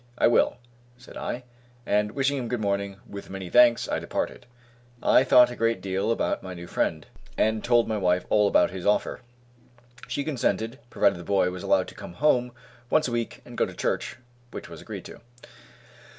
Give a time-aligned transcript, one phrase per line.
[0.17, 0.57] "I will,"
[0.97, 1.43] said I,
[1.85, 4.47] and wishing him good morning, with many thanks, I departed.
[5.03, 7.05] I thought a great deal about my new friend,
[7.37, 9.19] and told my wife all about his offer.
[10.07, 12.51] She consented, provided the boy was allowed to come home
[12.89, 14.17] once a week and go to church,
[14.49, 15.21] which was agreed to.